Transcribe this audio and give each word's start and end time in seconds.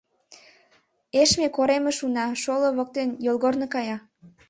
—Эшме 1.21 1.47
коремыш, 1.55 1.97
уна, 2.05 2.25
шоло 2.43 2.69
воктен, 2.77 3.09
йолгорно 3.25 3.65
кая. 3.73 3.97